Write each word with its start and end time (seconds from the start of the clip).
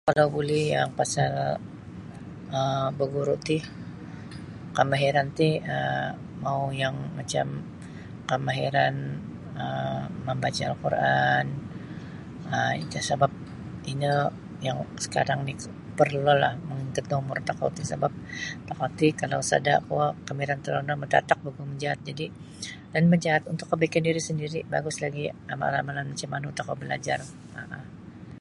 Kalau 0.09 0.27
buli 0.35 0.61
yang 0.73 0.89
pasal 0.99 1.31
um 2.57 2.87
baguru 2.99 3.35
ti 3.47 3.57
kamahiran 4.75 5.27
ti 5.37 5.49
um 5.75 6.11
mau 6.43 6.61
yang 6.81 6.95
macam 7.17 7.47
kamahiran 8.29 8.95
um 9.63 10.03
mambaca 10.25 10.63
Al-Quran 10.69 11.45
um 12.51 12.71
itu 12.83 12.97
sabab 13.09 13.31
ino 13.91 14.13
yang 14.65 14.77
sakarang 15.03 15.39
ni 15.47 15.53
parlu 15.97 16.21
lah 16.43 16.53
mang 16.67 16.79
untuk 16.89 17.05
da 17.09 17.15
umur 17.21 17.37
tokou 17.49 17.69
ti 17.77 17.83
sabab 17.91 18.13
tokou 18.67 18.89
ti 18.97 19.07
kalau 19.21 19.39
sada 19.51 19.73
kuo 19.87 20.05
kamahiran 20.25 20.59
torono 20.65 20.93
matatak 21.01 21.37
bagu 21.45 21.61
majaat 21.71 21.99
jadi 22.09 22.25
lan 22.93 23.05
majaat 23.13 23.43
untuk 23.51 23.65
kabaikan 23.69 24.01
diri 24.07 24.19
sandiri 24.27 24.59
bagus 24.73 24.97
lagi 25.03 25.23
amalan-amalan 25.53 26.05
macam 26.11 26.29
manu 26.33 26.49
tokou 26.57 26.73
balajar 26.81 27.19
um. 27.57 27.83